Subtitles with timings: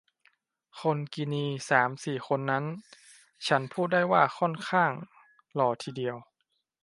[0.81, 2.65] คนกินีสามสี่คนนั้น
[3.47, 4.91] ฉันพูดได้ว่าค่อนข้าง
[5.53, 6.15] หล่อทีเดียว